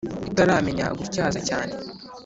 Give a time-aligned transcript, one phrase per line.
[0.31, 1.73] itaramenya gutyaza cyane